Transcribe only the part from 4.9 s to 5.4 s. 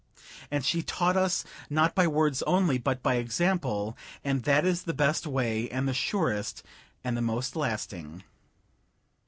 best